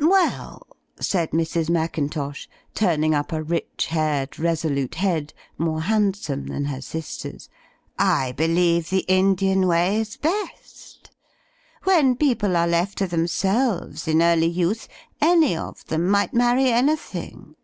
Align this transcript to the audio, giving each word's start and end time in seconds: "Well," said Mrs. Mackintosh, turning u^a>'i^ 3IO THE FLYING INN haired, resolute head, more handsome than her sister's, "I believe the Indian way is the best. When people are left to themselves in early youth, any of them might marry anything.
"Well," 0.00 0.66
said 0.98 1.30
Mrs. 1.30 1.70
Mackintosh, 1.70 2.48
turning 2.74 3.12
u^a>'i^ 3.12 3.18
3IO 3.18 3.28
THE 3.28 3.44
FLYING 3.46 3.60
INN 3.86 3.90
haired, 3.90 4.38
resolute 4.40 4.94
head, 4.96 5.32
more 5.56 5.82
handsome 5.82 6.48
than 6.48 6.64
her 6.64 6.80
sister's, 6.80 7.48
"I 7.96 8.32
believe 8.32 8.90
the 8.90 9.04
Indian 9.06 9.68
way 9.68 10.00
is 10.00 10.16
the 10.16 10.22
best. 10.30 11.12
When 11.84 12.16
people 12.16 12.56
are 12.56 12.66
left 12.66 12.98
to 12.98 13.06
themselves 13.06 14.08
in 14.08 14.20
early 14.20 14.48
youth, 14.48 14.88
any 15.20 15.56
of 15.56 15.84
them 15.86 16.08
might 16.10 16.34
marry 16.34 16.70
anything. 16.72 17.54